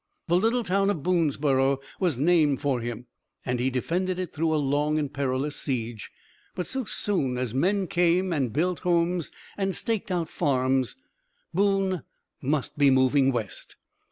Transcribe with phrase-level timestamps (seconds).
[0.27, 3.05] The little town of Boonesborough was named for him,
[3.45, 6.09] and he defended it through a long and perilous siege.
[6.55, 10.95] But so soon as men came and built homes and staked out farms
[11.53, 12.01] Boone
[12.41, 13.75] must be moving west.